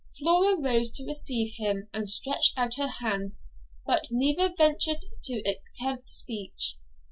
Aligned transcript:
Flora 0.17 0.59
rose 0.59 0.89
to 0.93 1.05
receive 1.05 1.57
him, 1.57 1.87
and 1.93 2.09
stretched 2.09 2.57
out 2.57 2.73
her 2.73 2.87
hand, 2.87 3.33
but 3.85 4.07
neither 4.09 4.51
ventured 4.57 5.05
to 5.25 5.43
attempt 5.45 6.09
speech. 6.09 6.79